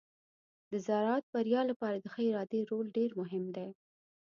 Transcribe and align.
د 0.71 0.73
زراعت 0.87 1.23
د 1.27 1.31
بریا 1.33 1.61
لپاره 1.71 1.97
د 1.99 2.05
ښه 2.13 2.21
ادارې 2.41 2.61
رول 2.71 2.87
ډیر 2.97 3.11
مهم 3.21 3.45
دی. 3.55 3.69